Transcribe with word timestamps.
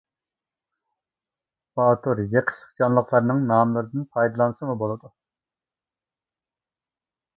باتۇر، 1.79 2.21
يېقىشلىق 2.31 2.81
جانلىقلارنىڭ 2.83 3.45
ناملىرىدىن 3.53 4.09
پايدىلانسىمۇ 4.17 4.77
بولىدۇ. 4.85 5.15